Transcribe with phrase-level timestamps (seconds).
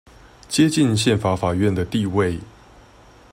[0.49, 2.39] 接近憲法法院的地位